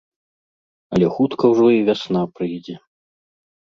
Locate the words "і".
1.75-1.85